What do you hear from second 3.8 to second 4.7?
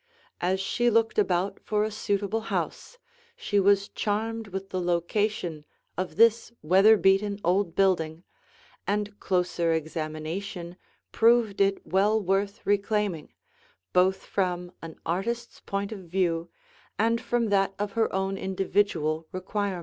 charmed